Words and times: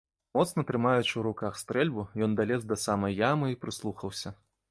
Моцна 0.37 0.61
трымаючы 0.69 1.07
ў 1.17 1.21
руках 1.27 1.59
стрэльбу, 1.63 2.07
ён 2.27 2.33
далез 2.41 2.65
да 2.71 2.79
самай 2.87 3.13
ямы 3.29 3.53
і 3.55 3.59
прыслухаўся. 3.67 4.35